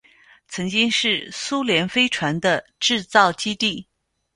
[0.47, 3.87] 曾经是苏联飞船的制造基地。